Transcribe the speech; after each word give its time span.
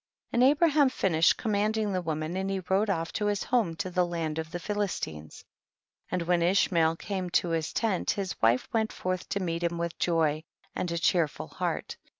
45. 0.31 0.33
And 0.41 0.49
Abraham 0.51 0.89
finished 0.89 1.37
com 1.37 1.51
manding 1.51 1.93
the 1.93 2.01
woman, 2.01 2.35
and 2.35 2.49
he 2.49 2.61
rode 2.67 2.89
off 2.89 3.13
to 3.13 3.27
his 3.27 3.43
home 3.43 3.75
to 3.75 3.91
the 3.91 4.03
land 4.03 4.39
of 4.39 4.49
the 4.49 4.57
Phil 4.57 4.77
istines; 4.81 5.43
and 6.09 6.23
when 6.23 6.41
Ishmael 6.41 6.95
came 6.95 7.29
to 7.29 7.49
his 7.49 7.71
tent 7.71 8.09
his 8.09 8.33
wife 8.41 8.67
went 8.73 8.91
forth 8.91 9.29
to 9.29 9.39
meet 9.39 9.61
him 9.61 9.77
with 9.77 9.99
joy 9.99 10.41
and 10.75 10.91
a 10.91 10.97
cheerful 10.97 11.49
heart. 11.49 11.97